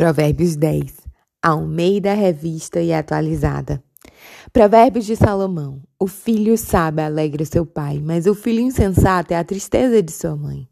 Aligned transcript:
Provérbios 0.00 0.56
10, 0.56 0.94
Almeida 1.42 2.14
Revista 2.14 2.80
e 2.80 2.90
Atualizada. 2.90 3.84
Provérbios 4.50 5.04
de 5.04 5.14
Salomão: 5.14 5.82
O 5.98 6.06
filho 6.06 6.56
sábio 6.56 7.04
alegra 7.04 7.44
seu 7.44 7.66
pai, 7.66 8.00
mas 8.02 8.24
o 8.24 8.34
filho 8.34 8.60
insensato 8.60 9.34
é 9.34 9.36
a 9.36 9.44
tristeza 9.44 10.02
de 10.02 10.10
sua 10.10 10.34
mãe. 10.34 10.66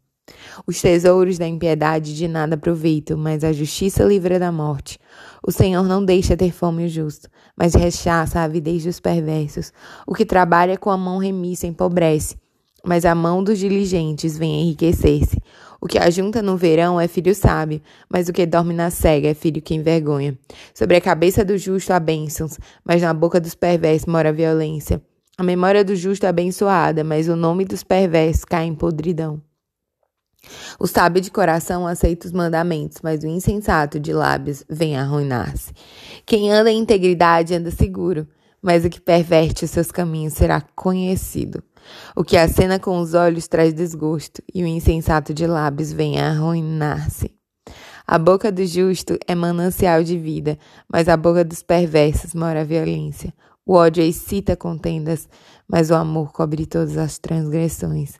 Os 0.65 0.81
tesouros 0.81 1.37
da 1.37 1.47
impiedade 1.47 2.15
de 2.15 2.27
nada 2.27 2.55
aproveitam, 2.55 3.19
mas 3.19 3.43
a 3.43 3.53
justiça 3.53 4.03
livra 4.03 4.39
da 4.39 4.51
morte. 4.51 4.97
O 5.45 5.51
Senhor 5.51 5.83
não 5.83 6.03
deixa 6.03 6.35
ter 6.35 6.51
fome 6.51 6.85
o 6.85 6.89
justo, 6.89 7.29
mas 7.55 7.75
rechaça 7.75 8.39
a 8.39 8.45
avidez 8.45 8.83
dos 8.83 8.99
perversos. 8.99 9.71
O 10.07 10.15
que 10.15 10.25
trabalha 10.25 10.75
com 10.75 10.89
a 10.89 10.97
mão 10.97 11.19
remissa 11.19 11.67
empobrece, 11.67 12.35
mas 12.83 13.05
a 13.05 13.13
mão 13.13 13.43
dos 13.43 13.59
diligentes 13.59 14.39
vem 14.39 14.63
enriquecer-se. 14.63 15.38
O 15.81 15.87
que 15.87 15.97
ajunta 15.97 16.41
no 16.41 16.57
verão 16.57 16.99
é 16.99 17.07
filho 17.07 17.33
sábio, 17.33 17.81
mas 18.09 18.27
o 18.27 18.33
que 18.33 18.45
dorme 18.45 18.73
na 18.73 18.89
cega 18.89 19.29
é 19.29 19.33
filho 19.33 19.61
que 19.61 19.73
envergonha. 19.73 20.37
Sobre 20.73 20.97
a 20.97 21.01
cabeça 21.01 21.45
do 21.45 21.57
justo 21.57 21.93
há 21.93 21.99
bênçãos, 21.99 22.57
mas 22.83 23.01
na 23.01 23.13
boca 23.13 23.39
dos 23.39 23.55
perversos 23.55 24.05
mora 24.05 24.29
a 24.29 24.33
violência. 24.33 25.01
A 25.37 25.43
memória 25.43 25.85
do 25.85 25.95
justo 25.95 26.25
é 26.25 26.29
abençoada, 26.29 27.01
mas 27.03 27.29
o 27.29 27.35
nome 27.35 27.63
dos 27.63 27.81
perversos 27.81 28.43
cai 28.43 28.65
em 28.65 28.75
podridão. 28.75 29.41
O 30.77 30.87
sábio 30.87 31.21
de 31.21 31.31
coração 31.31 31.87
aceita 31.87 32.27
os 32.27 32.33
mandamentos, 32.33 32.97
mas 33.01 33.23
o 33.23 33.27
insensato 33.27 33.99
de 33.99 34.11
lábios 34.11 34.63
vem 34.69 34.97
arruinar-se. 34.97 35.71
Quem 36.25 36.51
anda 36.51 36.71
em 36.71 36.79
integridade 36.79 37.53
anda 37.53 37.71
seguro, 37.71 38.27
mas 38.61 38.83
o 38.83 38.89
que 38.89 38.99
perverte 38.99 39.63
os 39.63 39.71
seus 39.71 39.91
caminhos 39.91 40.33
será 40.33 40.61
conhecido. 40.75 41.63
O 42.15 42.23
que 42.23 42.37
acena 42.37 42.79
com 42.79 42.99
os 42.99 43.13
olhos 43.13 43.47
traz 43.47 43.73
desgosto, 43.73 44.41
e 44.53 44.63
o 44.63 44.67
insensato 44.67 45.33
de 45.33 45.45
lábios 45.47 45.91
vem 45.91 46.19
arruinar-se. 46.19 47.33
A 48.05 48.17
boca 48.17 48.51
do 48.51 48.65
justo 48.65 49.17
é 49.27 49.35
manancial 49.35 50.03
de 50.03 50.17
vida, 50.17 50.57
mas 50.91 51.07
a 51.07 51.15
boca 51.15 51.43
dos 51.43 51.61
perversos 51.61 52.33
mora 52.33 52.61
a 52.61 52.63
violência. 52.63 53.33
O 53.65 53.73
ódio 53.73 54.03
excita 54.03 54.57
contendas, 54.57 55.29
mas 55.67 55.91
o 55.91 55.95
amor 55.95 56.31
cobre 56.31 56.65
todas 56.65 56.97
as 56.97 57.19
transgressões. 57.19 58.19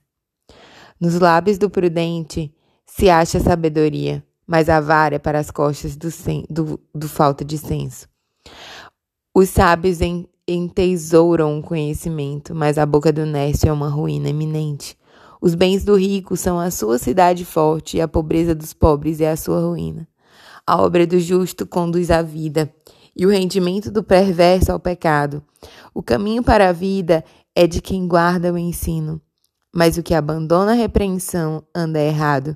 Nos 0.99 1.15
lábios 1.19 1.57
do 1.57 1.71
prudente 1.71 2.53
se 2.85 3.09
acha 3.09 3.39
sabedoria, 3.39 4.23
mas 4.45 4.69
a 4.69 4.79
vara 4.79 5.15
é 5.15 5.19
para 5.19 5.39
as 5.39 5.49
costas 5.49 5.95
do, 5.95 6.09
do, 6.47 6.79
do 6.93 7.09
falta 7.09 7.43
de 7.43 7.57
senso. 7.57 8.07
Os 9.33 9.49
sábios 9.49 10.01
entesouram 10.53 11.59
o 11.59 11.61
conhecimento, 11.61 12.55
mas 12.55 12.77
a 12.77 12.85
boca 12.85 13.11
do 13.11 13.25
nécio 13.25 13.69
é 13.69 13.71
uma 13.71 13.89
ruína 13.89 14.29
eminente. 14.29 14.97
Os 15.41 15.55
bens 15.55 15.83
do 15.83 15.95
rico 15.95 16.35
são 16.35 16.59
a 16.59 16.69
sua 16.69 16.97
cidade 16.97 17.45
forte 17.45 17.97
e 17.97 18.01
a 18.01 18.07
pobreza 18.07 18.53
dos 18.53 18.73
pobres 18.73 19.21
é 19.21 19.29
a 19.29 19.37
sua 19.37 19.61
ruína. 19.61 20.07
A 20.67 20.81
obra 20.81 21.07
do 21.07 21.19
justo 21.19 21.65
conduz 21.65 22.11
à 22.11 22.21
vida 22.21 22.71
e 23.15 23.25
o 23.25 23.29
rendimento 23.29 23.89
do 23.89 24.03
perverso 24.03 24.71
ao 24.71 24.79
pecado. 24.79 25.43
O 25.93 26.03
caminho 26.03 26.43
para 26.43 26.69
a 26.69 26.73
vida 26.73 27.23
é 27.55 27.65
de 27.65 27.81
quem 27.81 28.07
guarda 28.07 28.53
o 28.53 28.57
ensino, 28.57 29.21
mas 29.73 29.97
o 29.97 30.03
que 30.03 30.13
abandona 30.13 30.71
a 30.71 30.75
repreensão 30.75 31.63
anda 31.73 31.99
errado. 31.99 32.55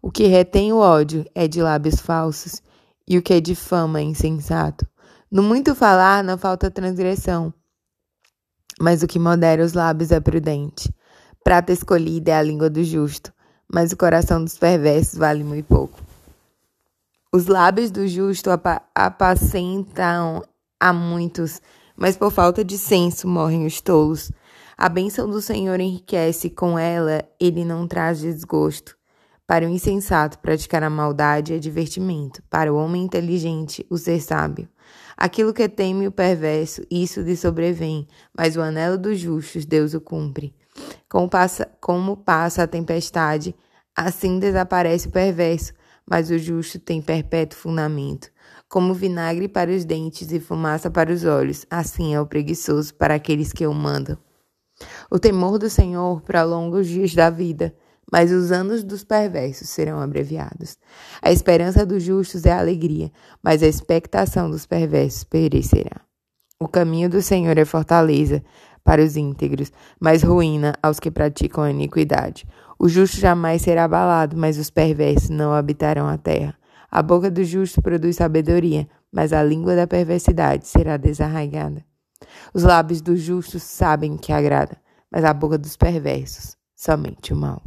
O 0.00 0.10
que 0.10 0.26
retém 0.26 0.72
o 0.72 0.78
ódio 0.78 1.24
é 1.34 1.46
de 1.46 1.62
lábios 1.62 2.00
falsos 2.00 2.62
e 3.06 3.18
o 3.18 3.22
que 3.22 3.34
é 3.34 3.40
de 3.40 3.54
fama 3.54 4.00
é 4.00 4.02
insensato. 4.02 4.86
No 5.32 5.42
muito 5.42 5.74
falar 5.74 6.22
não 6.22 6.36
falta 6.36 6.70
transgressão, 6.70 7.54
mas 8.78 9.02
o 9.02 9.06
que 9.06 9.18
modera 9.18 9.64
os 9.64 9.72
lábios 9.72 10.12
é 10.12 10.20
prudente. 10.20 10.94
Prata 11.42 11.72
escolhida 11.72 12.32
é 12.32 12.34
a 12.34 12.42
língua 12.42 12.68
do 12.68 12.84
justo, 12.84 13.32
mas 13.66 13.92
o 13.92 13.96
coração 13.96 14.44
dos 14.44 14.58
perversos 14.58 15.18
vale 15.18 15.42
muito 15.42 15.64
pouco. 15.64 15.98
Os 17.32 17.46
lábios 17.46 17.90
do 17.90 18.06
justo 18.06 18.50
apacentam 18.94 20.44
a 20.78 20.92
muitos, 20.92 21.62
mas 21.96 22.14
por 22.14 22.30
falta 22.30 22.62
de 22.62 22.76
senso 22.76 23.26
morrem 23.26 23.64
os 23.64 23.80
tolos. 23.80 24.30
A 24.76 24.86
bênção 24.86 25.30
do 25.30 25.40
Senhor 25.40 25.80
enriquece, 25.80 26.50
com 26.50 26.78
ela 26.78 27.24
ele 27.40 27.64
não 27.64 27.88
traz 27.88 28.20
desgosto. 28.20 28.94
Para 29.46 29.64
o 29.64 29.70
insensato, 29.70 30.38
praticar 30.40 30.82
a 30.82 30.90
maldade 30.90 31.54
é 31.54 31.58
divertimento. 31.58 32.42
Para 32.50 32.70
o 32.70 32.76
homem 32.76 33.02
inteligente, 33.02 33.86
o 33.88 33.96
ser 33.96 34.20
sábio. 34.20 34.68
Aquilo 35.16 35.52
que 35.52 35.68
teme 35.68 36.06
o 36.06 36.12
perverso, 36.12 36.82
isso 36.90 37.20
lhe 37.20 37.36
sobrevém, 37.36 38.06
mas 38.36 38.56
o 38.56 38.60
anelo 38.60 38.98
dos 38.98 39.18
justos, 39.18 39.64
Deus 39.64 39.94
o 39.94 40.00
cumpre. 40.00 40.54
Como 41.08 41.28
passa, 41.28 41.70
como 41.80 42.16
passa 42.16 42.62
a 42.62 42.66
tempestade, 42.66 43.54
assim 43.94 44.38
desaparece 44.38 45.08
o 45.08 45.10
perverso, 45.10 45.72
mas 46.08 46.30
o 46.30 46.38
justo 46.38 46.78
tem 46.78 47.00
perpétuo 47.00 47.58
fundamento. 47.58 48.30
Como 48.68 48.94
vinagre 48.94 49.48
para 49.48 49.70
os 49.70 49.84
dentes 49.84 50.32
e 50.32 50.40
fumaça 50.40 50.90
para 50.90 51.12
os 51.12 51.24
olhos, 51.24 51.66
assim 51.70 52.14
é 52.14 52.20
o 52.20 52.26
preguiçoso 52.26 52.94
para 52.94 53.14
aqueles 53.14 53.52
que 53.52 53.66
o 53.66 53.74
mandam. 53.74 54.16
O 55.10 55.18
temor 55.18 55.58
do 55.58 55.68
Senhor 55.68 56.22
prolonga 56.22 56.78
os 56.78 56.88
dias 56.88 57.14
da 57.14 57.28
vida, 57.30 57.74
mas 58.12 58.30
os 58.30 58.52
anos 58.52 58.84
dos 58.84 59.02
perversos 59.02 59.70
serão 59.70 59.98
abreviados. 59.98 60.76
A 61.22 61.32
esperança 61.32 61.86
dos 61.86 62.02
justos 62.02 62.44
é 62.44 62.52
alegria, 62.52 63.10
mas 63.42 63.62
a 63.62 63.66
expectação 63.66 64.50
dos 64.50 64.66
perversos 64.66 65.24
perecerá. 65.24 66.02
O 66.60 66.68
caminho 66.68 67.08
do 67.08 67.22
Senhor 67.22 67.56
é 67.56 67.64
fortaleza 67.64 68.44
para 68.84 69.02
os 69.02 69.16
íntegros, 69.16 69.72
mas 69.98 70.22
ruína 70.22 70.74
aos 70.82 71.00
que 71.00 71.10
praticam 71.10 71.64
a 71.64 71.70
iniquidade. 71.70 72.46
O 72.78 72.86
justo 72.86 73.16
jamais 73.16 73.62
será 73.62 73.84
abalado, 73.84 74.36
mas 74.36 74.58
os 74.58 74.68
perversos 74.68 75.30
não 75.30 75.54
habitarão 75.54 76.06
a 76.06 76.18
terra. 76.18 76.54
A 76.90 77.02
boca 77.02 77.30
do 77.30 77.42
justo 77.42 77.80
produz 77.80 78.16
sabedoria, 78.16 78.86
mas 79.10 79.32
a 79.32 79.42
língua 79.42 79.74
da 79.74 79.86
perversidade 79.86 80.68
será 80.68 80.98
desarraigada. 80.98 81.82
Os 82.52 82.62
lábios 82.62 83.00
dos 83.00 83.20
justos 83.20 83.62
sabem 83.62 84.18
que 84.18 84.32
agrada, 84.32 84.76
mas 85.10 85.24
a 85.24 85.32
boca 85.32 85.56
dos 85.56 85.76
perversos 85.76 86.56
somente 86.76 87.32
o 87.32 87.36
mal. 87.36 87.62